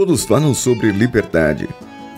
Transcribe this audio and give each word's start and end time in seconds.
Todos 0.00 0.24
falam 0.24 0.54
sobre 0.54 0.90
liberdade. 0.92 1.68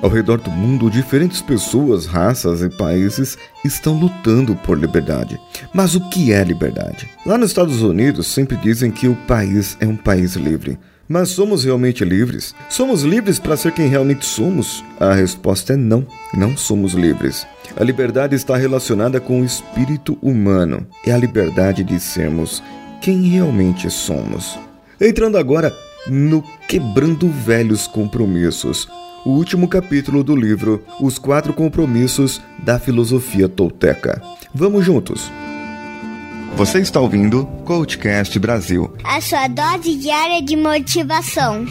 Ao 0.00 0.08
redor 0.08 0.40
do 0.40 0.52
mundo, 0.52 0.88
diferentes 0.88 1.42
pessoas, 1.42 2.06
raças 2.06 2.62
e 2.62 2.70
países 2.70 3.36
estão 3.64 3.98
lutando 3.98 4.54
por 4.54 4.78
liberdade. 4.78 5.36
Mas 5.74 5.96
o 5.96 6.08
que 6.08 6.32
é 6.32 6.44
liberdade? 6.44 7.10
Lá 7.26 7.36
nos 7.36 7.50
Estados 7.50 7.82
Unidos, 7.82 8.28
sempre 8.28 8.56
dizem 8.56 8.92
que 8.92 9.08
o 9.08 9.16
país 9.26 9.76
é 9.80 9.86
um 9.88 9.96
país 9.96 10.36
livre. 10.36 10.78
Mas 11.08 11.30
somos 11.30 11.64
realmente 11.64 12.04
livres? 12.04 12.54
Somos 12.70 13.02
livres 13.02 13.40
para 13.40 13.56
ser 13.56 13.72
quem 13.72 13.88
realmente 13.88 14.24
somos? 14.24 14.84
A 15.00 15.12
resposta 15.12 15.72
é 15.72 15.76
não, 15.76 16.06
não 16.32 16.56
somos 16.56 16.92
livres. 16.92 17.44
A 17.76 17.82
liberdade 17.82 18.36
está 18.36 18.56
relacionada 18.56 19.20
com 19.20 19.40
o 19.40 19.44
espírito 19.44 20.16
humano. 20.22 20.86
É 21.04 21.10
a 21.10 21.18
liberdade 21.18 21.82
de 21.82 21.98
sermos 21.98 22.62
quem 23.00 23.22
realmente 23.22 23.90
somos. 23.90 24.56
Entrando 25.00 25.36
agora 25.36 25.74
no 26.06 26.42
Quebrando 26.68 27.28
Velhos 27.28 27.86
Compromissos, 27.86 28.88
o 29.24 29.30
último 29.30 29.68
capítulo 29.68 30.24
do 30.24 30.34
livro 30.34 30.84
Os 31.00 31.18
Quatro 31.18 31.52
Compromissos 31.52 32.40
da 32.58 32.78
Filosofia 32.78 33.48
Tolteca. 33.48 34.22
Vamos 34.54 34.84
juntos! 34.84 35.30
Você 36.56 36.80
está 36.80 37.00
ouvindo 37.00 37.46
Coachcast 37.64 38.38
Brasil 38.38 38.94
a 39.04 39.20
sua 39.20 39.48
dose 39.48 39.96
diária 39.96 40.42
de 40.42 40.54
motivação. 40.56 41.64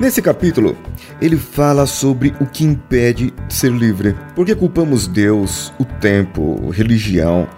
Nesse 0.00 0.22
capítulo, 0.22 0.76
ele 1.20 1.36
fala 1.36 1.84
sobre 1.84 2.32
o 2.40 2.46
que 2.46 2.62
impede 2.62 3.32
de 3.48 3.52
ser 3.52 3.72
livre. 3.72 4.14
Porque 4.36 4.54
culpamos 4.54 5.08
Deus, 5.08 5.72
o 5.76 5.84
tempo, 5.84 6.70
religião, 6.70 7.48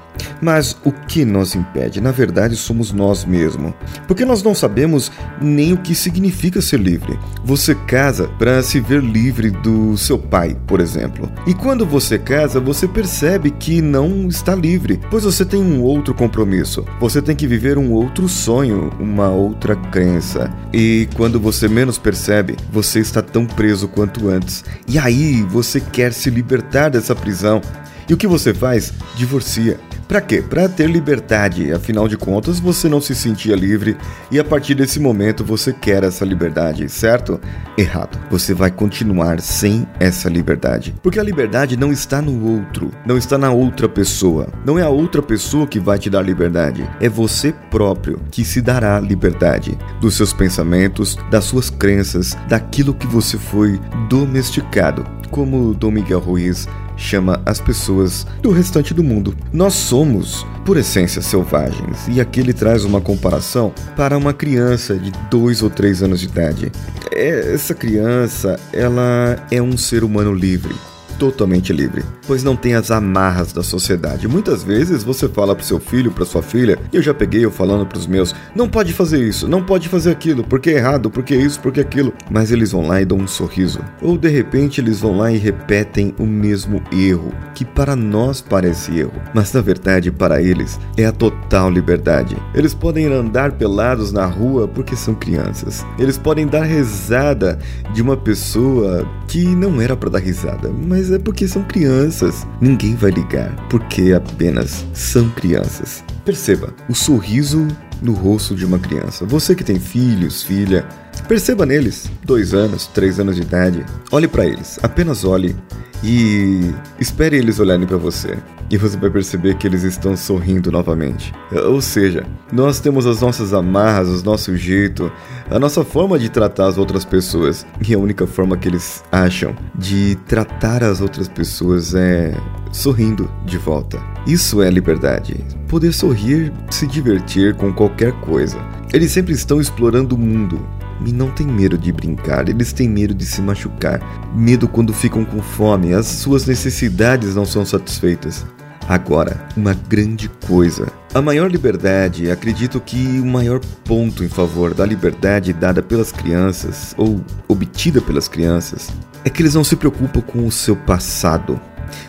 mas 0.41 0.77
o 0.85 0.93
que 0.93 1.25
nos 1.25 1.55
impede? 1.55 2.01
Na 2.01 2.11
verdade, 2.11 2.57
somos 2.57 2.93
nós 2.93 3.25
mesmos. 3.25 3.73
Porque 4.07 4.25
nós 4.25 4.43
não 4.43 4.55
sabemos 4.55 5.11
nem 5.41 5.73
o 5.73 5.79
que 5.79 5.95
significa 5.95 6.63
ser 6.63 6.81
livre. 6.81 7.19
Você 7.45 7.75
casa 7.75 8.29
para 8.39 8.63
se 8.63 8.81
ver 8.81 9.03
livre 9.03 9.51
do 9.51 9.97
seu 9.97 10.19
pai, 10.19 10.57
por 10.67 10.81
exemplo. 10.81 11.31
E 11.47 11.55
quando 11.55 11.85
você 11.87 12.19
casa, 12.19 12.61
você 12.61 12.87
percebe 12.87 13.51
que 13.51 13.83
não 13.83 14.29
está 14.29 14.55
livre, 14.55 15.01
pois 15.11 15.25
você 15.25 15.45
tem 15.45 15.63
um 15.63 15.83
outro 15.83 16.15
compromisso. 16.15 16.85
Você 17.01 17.21
tem 17.21 17.37
que 17.37 17.47
viver 17.47 17.79
um 17.79 17.93
outro 17.93 18.29
sonho, 18.29 18.91
uma 18.99 19.29
outra 19.29 19.77
crença. 19.77 20.51
E 20.73 21.09
quando 21.17 21.41
você 21.41 21.69
menos 21.69 21.99
percebe, 21.99 22.57
você 22.73 23.01
está 23.01 23.23
tão 23.23 23.47
preso 23.47 23.89
quanto 23.89 24.29
antes. 24.29 24.65
E 24.87 24.99
aí 24.99 25.43
você 25.43 25.81
quer 25.81 26.13
se 26.13 26.31
libertar 26.31 26.91
dessa 26.91 27.15
prisão. 27.15 27.61
E 28.09 28.15
o 28.15 28.17
que 28.17 28.27
você 28.27 28.53
faz? 28.53 28.93
Divorcia. 29.17 29.79
Para 30.11 30.20
quê? 30.20 30.42
Para 30.42 30.69
ter 30.69 30.91
liberdade. 30.91 31.72
Afinal 31.72 32.08
de 32.08 32.16
contas, 32.16 32.58
você 32.58 32.89
não 32.89 33.00
se 33.00 33.14
sentia 33.14 33.55
livre 33.55 33.97
e 34.28 34.41
a 34.41 34.44
partir 34.44 34.75
desse 34.75 34.98
momento 34.98 35.44
você 35.44 35.72
quer 35.72 36.03
essa 36.03 36.25
liberdade, 36.25 36.89
certo? 36.89 37.41
Errado. 37.78 38.19
Você 38.28 38.53
vai 38.53 38.72
continuar 38.72 39.41
sem 39.41 39.86
essa 40.00 40.28
liberdade. 40.28 40.97
Porque 41.00 41.20
a 41.20 41.22
liberdade 41.22 41.77
não 41.77 41.92
está 41.92 42.20
no 42.20 42.44
outro, 42.44 42.91
não 43.06 43.16
está 43.16 43.38
na 43.38 43.53
outra 43.53 43.88
pessoa. 43.88 44.48
Não 44.66 44.77
é 44.77 44.83
a 44.83 44.88
outra 44.88 45.22
pessoa 45.22 45.64
que 45.64 45.78
vai 45.78 45.97
te 45.97 46.11
dar 46.11 46.22
liberdade, 46.22 46.91
é 47.00 47.08
você 47.08 47.55
próprio 47.70 48.20
que 48.33 48.44
se 48.44 48.61
dará 48.61 48.98
liberdade 48.98 49.78
dos 50.00 50.16
seus 50.16 50.33
pensamentos, 50.33 51.16
das 51.31 51.44
suas 51.44 51.70
crenças, 51.70 52.36
daquilo 52.48 52.94
que 52.94 53.06
você 53.06 53.38
foi 53.38 53.81
domesticado. 54.09 55.19
Como 55.31 55.75
Dom 55.75 55.93
Miguel 55.93 56.21
Ruiz 56.21 56.67
chama 56.97 57.41
as 57.47 57.61
pessoas 57.61 58.27
do 58.43 58.51
restante 58.51 58.93
do 58.93 59.03
mundo. 59.03 59.35
Nós 59.53 59.75
somos, 59.75 60.47
por 60.65 60.77
essência, 60.77 61.23
selvagens, 61.23 62.07
e 62.09 62.21
aqui 62.21 62.41
ele 62.41 62.53
traz 62.53 62.85
uma 62.85 63.01
comparação 63.01 63.73
para 63.97 64.19
uma 64.19 64.35
criança 64.35 64.97
de 64.97 65.11
dois 65.31 65.63
ou 65.63 65.71
três 65.71 66.03
anos 66.03 66.21
de 66.21 66.27
idade. 66.27 66.73
Essa 67.11 67.75
criança, 67.75 68.59
ela 68.73 69.37
é 69.51 69.63
um 69.63 69.77
ser 69.77 70.05
humano 70.05 70.35
livre 70.35 70.75
totalmente 71.20 71.70
livre, 71.70 72.03
pois 72.26 72.42
não 72.42 72.56
tem 72.56 72.72
as 72.72 72.91
amarras 72.91 73.53
da 73.53 73.62
sociedade. 73.62 74.26
Muitas 74.26 74.64
vezes 74.64 75.04
você 75.04 75.28
fala 75.28 75.54
pro 75.54 75.62
seu 75.62 75.78
filho, 75.78 76.10
pra 76.10 76.25
sua 76.25 76.42
filha, 76.42 76.78
e 76.91 76.97
eu 76.97 77.03
já 77.03 77.12
peguei 77.12 77.44
eu 77.44 77.50
falando 77.50 77.84
pros 77.84 78.06
meus, 78.06 78.34
não 78.56 78.66
pode 78.66 78.94
fazer 78.94 79.22
isso, 79.22 79.47
não 79.47 79.62
pode 79.62 79.86
fazer 79.86 80.10
aquilo, 80.10 80.42
porque 80.42 80.70
é 80.70 80.78
errado, 80.78 81.10
porque 81.10 81.34
é 81.34 81.36
isso, 81.36 81.60
porque 81.60 81.81
é 81.81 81.82
aquilo. 81.82 82.14
Mas 82.31 82.50
eles 82.50 82.72
vão 82.72 82.86
lá 82.86 83.03
e 83.03 83.04
dão 83.04 83.19
um 83.19 83.28
sorriso. 83.28 83.81
Ou 84.00 84.16
de 84.16 84.31
repente 84.31 84.81
eles 84.81 85.00
vão 85.00 85.19
lá 85.19 85.31
e 85.31 85.36
repetem 85.36 86.14
o 86.19 86.25
mesmo 86.25 86.82
erro, 86.91 87.34
que 87.54 87.66
para 87.66 87.94
nós 87.94 88.41
parece 88.41 88.98
erro, 88.98 89.12
mas 89.34 89.52
na 89.52 89.60
verdade 89.60 90.10
para 90.10 90.41
eles 90.41 90.81
é 90.97 91.04
a 91.04 91.12
total 91.12 91.70
liberdade. 91.70 92.34
Eles 92.54 92.72
podem 92.72 93.12
andar 93.12 93.52
pelados 93.52 94.10
na 94.10 94.25
rua 94.25 94.66
porque 94.66 94.97
são 94.97 95.14
crianças. 95.14 95.84
Eles 95.98 96.16
podem 96.16 96.47
dar 96.47 96.62
risada 96.62 97.58
de 97.92 98.00
uma 98.00 98.16
pessoa 98.16 99.06
que 99.28 99.44
não 99.47 99.81
era 99.82 99.94
para 99.94 100.10
dar 100.10 100.19
risada, 100.19 100.70
mas 100.70 101.09
é 101.10 101.19
porque 101.19 101.47
são 101.47 101.62
crianças. 101.62 102.47
Ninguém 102.60 102.94
vai 102.94 103.10
ligar, 103.10 103.54
porque 103.69 104.12
apenas 104.12 104.84
são 104.94 105.28
crianças. 105.31 106.04
Perceba 106.25 106.72
o 106.88 106.94
sorriso 106.94 107.66
no 108.03 108.12
rosto 108.12 108.54
de 108.54 108.65
uma 108.65 108.78
criança. 108.78 109.25
Você 109.26 109.54
que 109.54 109.65
tem 109.65 109.78
filhos, 109.78 110.43
filha, 110.43 110.87
perceba 111.28 111.66
neles, 111.66 112.10
dois 112.25 112.54
anos, 112.54 112.86
três 112.86 113.19
anos 113.20 113.36
de 113.36 113.42
idade. 113.42 113.84
Olhe 114.10 114.28
para 114.28 114.47
eles, 114.47 114.78
apenas 114.82 115.25
olhe 115.25 115.56
e 116.03 116.72
espere 116.98 117.36
eles 117.36 117.58
olharem 117.58 117.86
para 117.86 117.97
você. 117.97 118.36
E 118.70 118.76
você 118.76 118.97
vai 118.97 119.10
perceber 119.10 119.56
que 119.56 119.66
eles 119.66 119.82
estão 119.82 120.16
sorrindo 120.16 120.70
novamente. 120.70 121.32
Ou 121.66 121.81
seja, 121.81 122.25
nós 122.53 122.78
temos 122.78 123.04
as 123.04 123.20
nossas 123.20 123.53
amarras, 123.53 124.22
o 124.22 124.25
nosso 124.25 124.56
jeito, 124.56 125.10
a 125.50 125.58
nossa 125.58 125.84
forma 125.84 126.16
de 126.16 126.28
tratar 126.28 126.69
as 126.69 126.78
outras 126.78 127.04
pessoas. 127.04 127.66
E 127.87 127.92
a 127.92 127.98
única 127.98 128.28
forma 128.28 128.56
que 128.56 128.69
eles 128.69 129.02
acham 129.10 129.56
de 129.75 130.16
tratar 130.26 130.84
as 130.84 131.00
outras 131.00 131.26
pessoas 131.26 131.94
é 131.97 132.32
sorrindo 132.70 133.28
de 133.44 133.58
volta. 133.58 134.00
Isso 134.25 134.62
é 134.62 134.70
liberdade. 134.70 135.44
Poder 135.66 135.92
sorrir, 135.92 136.52
se 136.70 136.87
divertir 136.87 137.56
com 137.56 137.72
qualquer 137.72 138.12
coisa. 138.20 138.58
Eles 138.92 139.10
sempre 139.10 139.32
estão 139.32 139.60
explorando 139.60 140.14
o 140.14 140.19
mundo, 140.19 140.64
e 141.06 141.12
não 141.12 141.31
têm 141.31 141.47
medo 141.47 141.78
de 141.78 141.93
brincar, 141.93 142.49
eles 142.49 142.72
têm 142.72 142.88
medo 142.88 143.15
de 143.15 143.25
se 143.25 143.41
machucar, 143.41 144.00
medo 144.34 144.69
quando 144.69 144.93
ficam 144.93 145.25
com 145.25 145.41
fome, 145.43 145.94
as 145.94 146.06
suas 146.06 146.47
necessidades 146.47 147.34
não 147.34 147.44
são 147.44 147.65
satisfeitas. 147.65 148.44
Agora, 148.88 149.47
uma 149.56 149.72
grande 149.72 150.28
coisa. 150.47 150.88
A 151.15 151.22
maior 151.22 151.49
liberdade, 151.49 152.31
acredito 152.31 152.81
que 152.81 153.21
o 153.21 153.25
maior 153.27 153.61
ponto 153.84 154.25
em 154.25 154.28
favor 154.28 154.75
da 154.75 154.84
liberdade 154.84 155.53
dada 155.53 155.81
pelas 155.81 156.11
crianças, 156.11 156.93
ou 156.97 157.25
obtida 157.47 158.00
pelas 158.00 158.27
crianças, 158.27 158.91
é 159.25 159.31
que 159.31 159.43
eles 159.43 159.55
não 159.55 159.62
se 159.62 159.77
preocupam 159.77 160.21
com 160.21 160.44
o 160.44 160.50
seu 160.50 160.75
passado, 160.75 161.61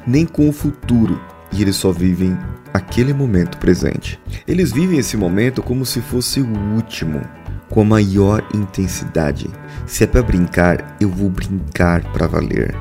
nem 0.07 0.25
com 0.25 0.49
o 0.49 0.51
futuro, 0.51 1.21
e 1.51 1.61
eles 1.61 1.75
só 1.75 1.91
vivem 1.91 2.35
aquele 2.73 3.13
momento 3.13 3.57
presente. 3.57 4.19
Eles 4.47 4.71
vivem 4.71 4.97
esse 4.97 5.15
momento 5.15 5.61
como 5.61 5.85
se 5.85 6.01
fosse 6.01 6.41
o 6.41 6.49
último, 6.73 7.21
com 7.71 7.81
a 7.81 7.85
maior 7.85 8.43
intensidade. 8.53 9.49
Se 9.87 10.03
é 10.03 10.07
para 10.07 10.21
brincar, 10.21 10.95
eu 10.99 11.09
vou 11.09 11.29
brincar 11.29 12.03
para 12.11 12.27
valer. 12.27 12.75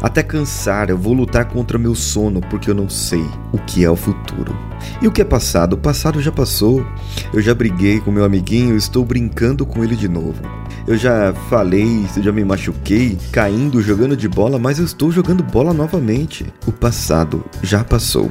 Até 0.00 0.22
cansar, 0.22 0.90
eu 0.90 0.98
vou 0.98 1.12
lutar 1.12 1.46
contra 1.46 1.78
meu 1.78 1.94
sono 1.94 2.40
porque 2.40 2.70
eu 2.70 2.74
não 2.74 2.88
sei 2.88 3.24
o 3.52 3.58
que 3.58 3.84
é 3.84 3.90
o 3.90 3.96
futuro. 3.96 4.56
E 5.00 5.08
o 5.08 5.12
que 5.12 5.22
é 5.22 5.24
passado? 5.24 5.74
O 5.74 5.78
passado 5.78 6.20
já 6.20 6.30
passou. 6.30 6.84
Eu 7.32 7.40
já 7.40 7.54
briguei 7.54 8.00
com 8.00 8.10
meu 8.10 8.24
amiguinho, 8.24 8.76
estou 8.76 9.04
brincando 9.04 9.64
com 9.64 9.82
ele 9.82 9.96
de 9.96 10.08
novo. 10.08 10.40
Eu 10.86 10.96
já 10.96 11.32
falei, 11.48 12.06
já 12.20 12.32
me 12.32 12.44
machuquei, 12.44 13.16
caindo, 13.30 13.80
jogando 13.80 14.16
de 14.16 14.28
bola, 14.28 14.58
mas 14.58 14.78
eu 14.78 14.84
estou 14.84 15.10
jogando 15.12 15.42
bola 15.42 15.72
novamente. 15.72 16.52
O 16.66 16.72
passado 16.72 17.44
já 17.62 17.84
passou. 17.84 18.30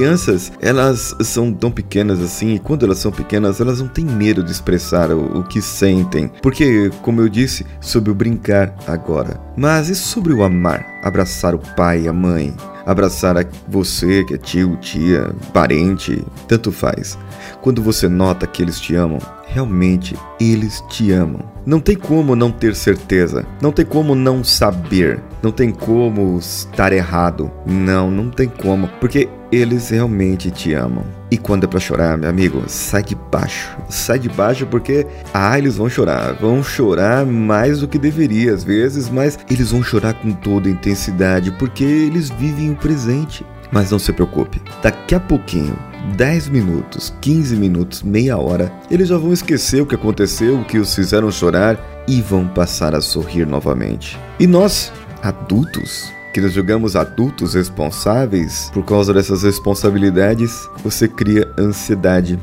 Crianças, 0.00 0.50
elas 0.62 1.14
são 1.20 1.52
tão 1.52 1.70
pequenas 1.70 2.22
assim, 2.22 2.54
e 2.54 2.58
quando 2.58 2.86
elas 2.86 2.96
são 2.96 3.12
pequenas, 3.12 3.60
elas 3.60 3.80
não 3.80 3.88
têm 3.88 4.06
medo 4.06 4.42
de 4.42 4.50
expressar 4.50 5.10
o, 5.10 5.40
o 5.40 5.44
que 5.44 5.60
sentem. 5.60 6.32
Porque, 6.40 6.90
como 7.02 7.20
eu 7.20 7.28
disse, 7.28 7.66
sobre 7.82 8.10
o 8.10 8.14
brincar 8.14 8.74
agora. 8.86 9.38
Mas 9.54 9.90
e 9.90 9.94
sobre 9.94 10.32
o 10.32 10.42
amar? 10.42 10.86
Abraçar 11.02 11.54
o 11.54 11.58
pai, 11.76 12.08
a 12.08 12.14
mãe, 12.14 12.56
abraçar 12.86 13.36
a 13.36 13.44
você, 13.68 14.24
que 14.24 14.32
é 14.32 14.38
tio, 14.38 14.74
tia, 14.78 15.34
parente, 15.52 16.24
tanto 16.48 16.72
faz. 16.72 17.18
Quando 17.60 17.82
você 17.82 18.08
nota 18.08 18.46
que 18.46 18.62
eles 18.62 18.80
te 18.80 18.94
amam, 18.94 19.18
realmente 19.52 20.16
eles 20.40 20.82
te 20.88 21.10
amam. 21.10 21.42
Não 21.66 21.80
tem 21.80 21.96
como 21.96 22.34
não 22.34 22.50
ter 22.50 22.74
certeza, 22.74 23.44
não 23.60 23.72
tem 23.72 23.84
como 23.84 24.14
não 24.14 24.42
saber, 24.42 25.20
não 25.42 25.50
tem 25.52 25.70
como 25.70 26.38
estar 26.38 26.92
errado. 26.92 27.50
Não, 27.66 28.10
não 28.10 28.30
tem 28.30 28.48
como, 28.48 28.88
porque 29.00 29.28
eles 29.52 29.90
realmente 29.90 30.50
te 30.50 30.72
amam. 30.72 31.04
E 31.30 31.36
quando 31.36 31.64
é 31.64 31.66
para 31.66 31.78
chorar, 31.80 32.16
meu 32.16 32.28
amigo, 32.28 32.62
sai 32.66 33.02
de 33.02 33.14
baixo. 33.14 33.76
Sai 33.88 34.18
de 34.18 34.28
baixo 34.28 34.66
porque 34.66 35.06
ah, 35.34 35.58
eles 35.58 35.76
vão 35.76 35.88
chorar, 35.88 36.34
vão 36.34 36.62
chorar 36.62 37.26
mais 37.26 37.80
do 37.80 37.88
que 37.88 37.98
deveria 37.98 38.52
às 38.52 38.64
vezes, 38.64 39.08
mas 39.08 39.38
eles 39.50 39.70
vão 39.70 39.82
chorar 39.82 40.14
com 40.14 40.32
toda 40.32 40.68
intensidade 40.68 41.52
porque 41.52 41.84
eles 41.84 42.30
vivem 42.30 42.70
o 42.70 42.76
presente. 42.76 43.44
Mas 43.72 43.90
não 43.90 43.98
se 43.98 44.12
preocupe, 44.12 44.60
daqui 44.82 45.14
a 45.14 45.20
pouquinho 45.20 45.76
10 46.16 46.48
minutos, 46.48 47.14
15 47.20 47.56
minutos, 47.56 48.02
meia 48.02 48.36
hora, 48.36 48.72
eles 48.90 49.08
já 49.08 49.16
vão 49.16 49.32
esquecer 49.32 49.80
o 49.82 49.86
que 49.86 49.94
aconteceu, 49.94 50.58
o 50.58 50.64
que 50.64 50.78
os 50.78 50.94
fizeram 50.94 51.30
chorar 51.30 51.78
e 52.08 52.20
vão 52.20 52.48
passar 52.48 52.94
a 52.94 53.00
sorrir 53.00 53.46
novamente. 53.46 54.18
E 54.38 54.46
nós, 54.46 54.92
adultos, 55.22 56.10
que 56.32 56.40
nos 56.40 56.52
julgamos 56.52 56.96
adultos 56.96 57.54
responsáveis 57.54 58.70
por 58.72 58.84
causa 58.84 59.12
dessas 59.12 59.42
responsabilidades, 59.42 60.68
você 60.82 61.08
cria 61.08 61.48
ansiedade. 61.58 62.38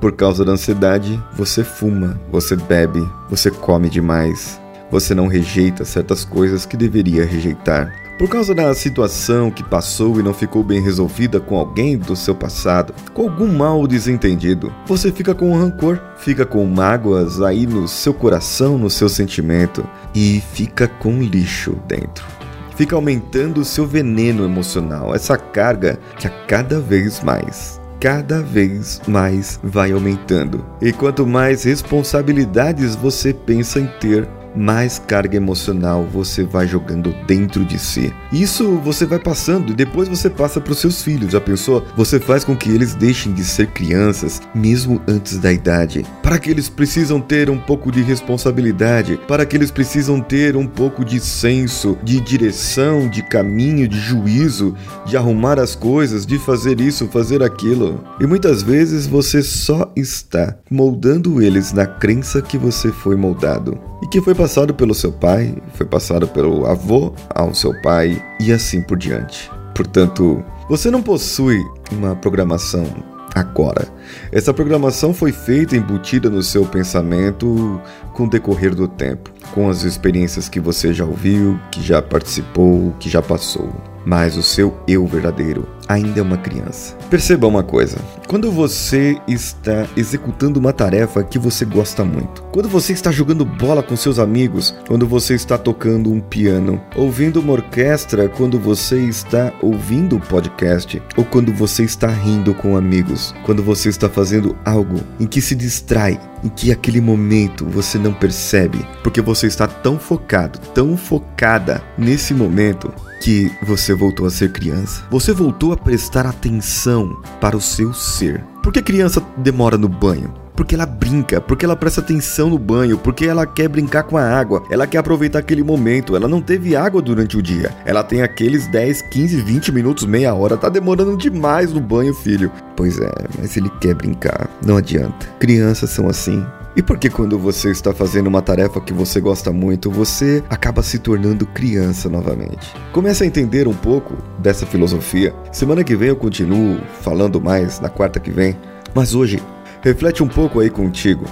Por 0.00 0.12
causa 0.12 0.44
da 0.44 0.52
ansiedade, 0.52 1.20
você 1.34 1.64
fuma, 1.64 2.20
você 2.30 2.54
bebe, 2.54 3.04
você 3.28 3.50
come 3.50 3.88
demais, 3.88 4.60
você 4.90 5.12
não 5.12 5.26
rejeita 5.26 5.84
certas 5.84 6.24
coisas 6.24 6.64
que 6.64 6.76
deveria 6.76 7.24
rejeitar. 7.24 8.07
Por 8.18 8.28
causa 8.28 8.52
da 8.52 8.74
situação 8.74 9.48
que 9.48 9.62
passou 9.62 10.18
e 10.18 10.24
não 10.24 10.34
ficou 10.34 10.64
bem 10.64 10.82
resolvida 10.82 11.38
com 11.38 11.56
alguém 11.56 11.96
do 11.96 12.16
seu 12.16 12.34
passado, 12.34 12.92
com 13.14 13.22
algum 13.22 13.46
mal 13.46 13.86
desentendido, 13.86 14.74
você 14.86 15.12
fica 15.12 15.36
com 15.36 15.56
rancor, 15.56 16.00
fica 16.16 16.44
com 16.44 16.66
mágoas 16.66 17.40
aí 17.40 17.64
no 17.64 17.86
seu 17.86 18.12
coração, 18.12 18.76
no 18.76 18.90
seu 18.90 19.08
sentimento 19.08 19.88
e 20.12 20.42
fica 20.52 20.88
com 20.88 21.22
lixo 21.22 21.78
dentro. 21.86 22.26
Fica 22.74 22.96
aumentando 22.96 23.60
o 23.60 23.64
seu 23.64 23.86
veneno 23.86 24.44
emocional, 24.44 25.14
essa 25.14 25.38
carga 25.38 25.96
que 26.18 26.26
a 26.26 26.30
cada 26.30 26.80
vez 26.80 27.22
mais 27.22 27.78
cada 28.00 28.40
vez 28.40 29.00
mais 29.08 29.58
vai 29.62 29.90
aumentando. 29.90 30.64
E 30.80 30.92
quanto 30.92 31.26
mais 31.26 31.64
responsabilidades 31.64 32.94
você 32.94 33.34
pensa 33.34 33.80
em 33.80 33.88
ter, 34.00 34.28
mais 34.54 34.98
carga 34.98 35.36
emocional 35.36 36.06
você 36.12 36.44
vai 36.44 36.66
jogando 36.66 37.14
dentro 37.26 37.64
de 37.64 37.78
si. 37.78 38.12
Isso 38.32 38.76
você 38.78 39.06
vai 39.06 39.18
passando 39.18 39.72
e 39.72 39.76
depois 39.76 40.08
você 40.08 40.28
passa 40.28 40.60
para 40.60 40.72
os 40.72 40.78
seus 40.78 41.02
filhos. 41.02 41.32
Já 41.32 41.40
pensou? 41.40 41.84
Você 41.96 42.18
faz 42.18 42.44
com 42.44 42.56
que 42.56 42.70
eles 42.70 42.94
deixem 42.94 43.32
de 43.32 43.44
ser 43.44 43.68
crianças 43.68 44.40
mesmo 44.54 45.00
antes 45.06 45.38
da 45.38 45.52
idade. 45.52 46.04
Para 46.22 46.38
que 46.38 46.50
eles 46.50 46.68
precisam 46.68 47.20
ter 47.20 47.50
um 47.50 47.58
pouco 47.58 47.90
de 47.90 48.02
responsabilidade, 48.02 49.18
para 49.28 49.44
que 49.46 49.56
eles 49.56 49.70
precisam 49.70 50.20
ter 50.20 50.56
um 50.56 50.66
pouco 50.66 51.04
de 51.04 51.20
senso, 51.20 51.96
de 52.02 52.20
direção, 52.20 53.08
de 53.08 53.22
caminho, 53.22 53.88
de 53.88 53.98
juízo, 53.98 54.74
de 55.06 55.16
arrumar 55.16 55.58
as 55.58 55.74
coisas, 55.74 56.26
de 56.26 56.38
fazer 56.38 56.80
isso, 56.80 57.08
fazer 57.08 57.42
aquilo. 57.42 58.04
E 58.20 58.26
muitas 58.26 58.62
vezes 58.62 59.06
você 59.06 59.42
só 59.42 59.90
está 59.96 60.56
moldando 60.70 61.42
eles 61.42 61.72
na 61.72 61.86
crença 61.86 62.42
que 62.42 62.58
você 62.58 62.90
foi 62.92 63.16
moldado 63.16 63.78
e 64.02 64.06
que 64.06 64.20
foi 64.20 64.34
passado 64.38 64.72
pelo 64.72 64.94
seu 64.94 65.10
pai, 65.10 65.52
foi 65.74 65.84
passado 65.84 66.28
pelo 66.28 66.64
avô 66.64 67.12
ao 67.34 67.52
seu 67.52 67.74
pai 67.82 68.24
e 68.38 68.52
assim 68.52 68.80
por 68.80 68.96
diante. 68.96 69.50
Portanto, 69.74 70.44
você 70.68 70.92
não 70.92 71.02
possui 71.02 71.60
uma 71.90 72.14
programação 72.14 72.86
agora. 73.34 73.88
Essa 74.30 74.54
programação 74.54 75.12
foi 75.12 75.32
feita 75.32 75.76
embutida 75.76 76.30
no 76.30 76.40
seu 76.40 76.64
pensamento 76.64 77.82
com 78.12 78.26
o 78.26 78.30
decorrer 78.30 78.76
do 78.76 78.86
tempo, 78.86 79.32
com 79.52 79.68
as 79.68 79.82
experiências 79.82 80.48
que 80.48 80.60
você 80.60 80.94
já 80.94 81.04
ouviu, 81.04 81.58
que 81.72 81.82
já 81.82 82.00
participou, 82.00 82.94
que 83.00 83.10
já 83.10 83.20
passou 83.20 83.74
mas 84.04 84.36
o 84.36 84.42
seu 84.42 84.78
eu 84.86 85.06
verdadeiro 85.06 85.66
ainda 85.88 86.20
é 86.20 86.22
uma 86.22 86.36
criança. 86.36 86.94
Perceba 87.08 87.46
uma 87.46 87.62
coisa: 87.62 87.98
quando 88.28 88.52
você 88.52 89.16
está 89.26 89.86
executando 89.96 90.60
uma 90.60 90.72
tarefa 90.72 91.24
que 91.24 91.38
você 91.38 91.64
gosta 91.64 92.04
muito, 92.04 92.42
quando 92.52 92.68
você 92.68 92.92
está 92.92 93.10
jogando 93.10 93.44
bola 93.44 93.82
com 93.82 93.96
seus 93.96 94.18
amigos, 94.18 94.74
quando 94.86 95.06
você 95.06 95.34
está 95.34 95.56
tocando 95.56 96.12
um 96.12 96.20
piano, 96.20 96.80
ouvindo 96.94 97.40
uma 97.40 97.54
orquestra, 97.54 98.28
quando 98.28 98.58
você 98.58 98.98
está 99.00 99.52
ouvindo 99.62 100.16
um 100.16 100.20
podcast, 100.20 101.02
ou 101.16 101.24
quando 101.24 101.52
você 101.52 101.84
está 101.84 102.08
rindo 102.08 102.54
com 102.54 102.76
amigos, 102.76 103.34
quando 103.44 103.62
você 103.62 103.88
está 103.88 104.08
fazendo 104.08 104.56
algo 104.64 105.00
em 105.18 105.26
que 105.26 105.40
se 105.40 105.54
distrai, 105.54 106.20
em 106.44 106.48
que 106.48 106.70
aquele 106.70 107.00
momento 107.00 107.64
você 107.64 107.98
não 107.98 108.12
percebe, 108.12 108.86
porque 109.02 109.20
você 109.20 109.46
está 109.46 109.66
tão 109.66 109.98
focado, 109.98 110.58
tão 110.74 110.96
focada 110.96 111.82
nesse 111.96 112.34
momento 112.34 112.92
que 113.20 113.50
você 113.62 113.94
voltou 113.94 114.26
a 114.26 114.30
ser 114.30 114.52
criança. 114.52 115.04
Você 115.10 115.32
voltou 115.32 115.72
a 115.72 115.76
prestar 115.76 116.26
atenção 116.26 117.20
para 117.40 117.56
o 117.56 117.60
seu 117.60 117.92
ser. 117.92 118.44
Por 118.62 118.72
que 118.72 118.82
criança 118.82 119.22
demora 119.36 119.76
no 119.78 119.88
banho? 119.88 120.32
porque 120.58 120.74
ela 120.74 120.86
brinca, 120.86 121.40
porque 121.40 121.64
ela 121.64 121.76
presta 121.76 122.00
atenção 122.00 122.50
no 122.50 122.58
banho, 122.58 122.98
porque 122.98 123.24
ela 123.24 123.46
quer 123.46 123.68
brincar 123.68 124.02
com 124.02 124.18
a 124.18 124.24
água, 124.24 124.64
ela 124.68 124.88
quer 124.88 124.98
aproveitar 124.98 125.38
aquele 125.38 125.62
momento. 125.62 126.16
Ela 126.16 126.26
não 126.26 126.42
teve 126.42 126.74
água 126.74 127.00
durante 127.00 127.36
o 127.36 127.42
dia. 127.42 127.72
Ela 127.84 128.02
tem 128.02 128.22
aqueles 128.22 128.66
10, 128.66 129.02
15, 129.02 129.40
20 129.40 129.70
minutos, 129.70 130.04
meia 130.04 130.34
hora. 130.34 130.56
Tá 130.56 130.68
demorando 130.68 131.16
demais 131.16 131.72
no 131.72 131.80
banho, 131.80 132.12
filho. 132.12 132.50
Pois 132.76 132.98
é, 132.98 133.12
mas 133.38 133.56
ele 133.56 133.70
quer 133.80 133.94
brincar. 133.94 134.50
Não 134.66 134.76
adianta. 134.76 135.28
Crianças 135.38 135.90
são 135.90 136.08
assim. 136.08 136.44
E 136.76 136.82
porque 136.82 137.10
quando 137.10 137.38
você 137.38 137.70
está 137.70 137.92
fazendo 137.92 138.26
uma 138.26 138.42
tarefa 138.42 138.80
que 138.80 138.92
você 138.92 139.20
gosta 139.20 139.52
muito, 139.52 139.90
você 139.90 140.42
acaba 140.48 140.82
se 140.82 140.98
tornando 140.98 141.46
criança 141.46 142.08
novamente? 142.08 142.72
Comece 142.92 143.24
a 143.24 143.26
entender 143.26 143.66
um 143.66 143.74
pouco 143.74 144.14
dessa 144.38 144.66
filosofia. 144.66 145.34
Semana 145.50 145.82
que 145.82 145.96
vem 145.96 146.10
eu 146.10 146.16
continuo 146.16 146.80
falando 147.00 147.40
mais, 147.40 147.80
na 147.80 147.88
quarta 147.88 148.20
que 148.20 148.30
vem. 148.30 148.56
Mas 148.94 149.14
hoje, 149.14 149.42
reflete 149.82 150.22
um 150.22 150.28
pouco 150.28 150.60
aí 150.60 150.70
contigo. 150.70 151.24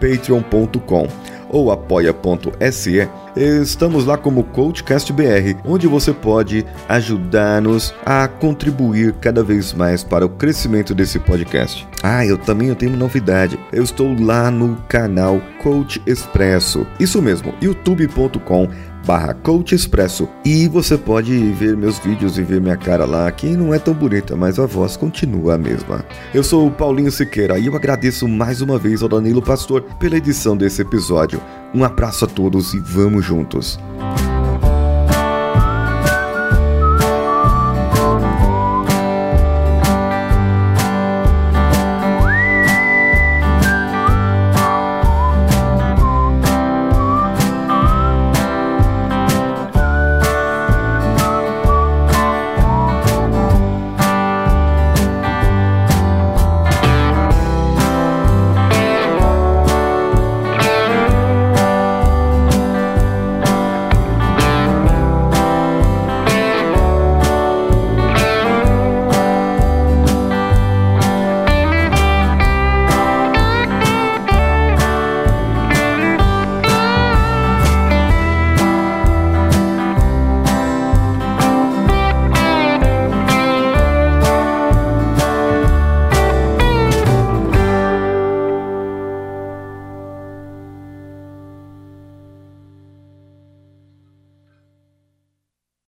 patreon.com 0.00 1.08
ou 1.54 1.70
apoia.se, 1.70 3.08
estamos 3.36 4.04
lá 4.04 4.18
como 4.18 4.42
Coachcast 4.42 5.12
BR, 5.12 5.56
onde 5.64 5.86
você 5.86 6.12
pode 6.12 6.66
ajudar-nos 6.88 7.94
a 8.04 8.26
contribuir 8.26 9.12
cada 9.20 9.44
vez 9.44 9.72
mais 9.72 10.02
para 10.02 10.26
o 10.26 10.28
crescimento 10.28 10.92
desse 10.92 11.20
podcast. 11.20 11.86
Ah, 12.02 12.26
eu 12.26 12.36
também 12.36 12.68
eu 12.68 12.74
tenho 12.74 12.96
novidade. 12.96 13.56
Eu 13.72 13.84
estou 13.84 14.20
lá 14.20 14.50
no 14.50 14.74
canal 14.88 15.40
Coach 15.62 16.02
Expresso. 16.04 16.84
Isso 16.98 17.22
mesmo, 17.22 17.54
youtube.com 17.62 18.68
barra 19.04 19.34
Coach 19.34 19.74
Expresso. 19.74 20.28
E 20.44 20.66
você 20.68 20.96
pode 20.96 21.36
ver 21.52 21.76
meus 21.76 21.98
vídeos 21.98 22.38
e 22.38 22.42
ver 22.42 22.60
minha 22.60 22.76
cara 22.76 23.04
lá, 23.04 23.30
que 23.30 23.48
não 23.56 23.72
é 23.72 23.78
tão 23.78 23.94
bonita, 23.94 24.34
mas 24.34 24.58
a 24.58 24.66
voz 24.66 24.96
continua 24.96 25.54
a 25.54 25.58
mesma. 25.58 26.04
Eu 26.32 26.42
sou 26.42 26.66
o 26.66 26.70
Paulinho 26.70 27.12
Siqueira 27.12 27.58
e 27.58 27.66
eu 27.66 27.76
agradeço 27.76 28.26
mais 28.26 28.60
uma 28.60 28.78
vez 28.78 29.02
ao 29.02 29.08
Danilo 29.08 29.42
Pastor 29.42 29.82
pela 29.98 30.16
edição 30.16 30.56
desse 30.56 30.82
episódio. 30.82 31.40
Um 31.74 31.84
abraço 31.84 32.24
a 32.24 32.28
todos 32.28 32.72
e 32.74 32.78
vamos 32.78 33.24
juntos. 33.24 33.78